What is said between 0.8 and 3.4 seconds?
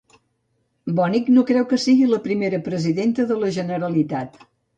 Bonig no creu que sigui la primera presidenta de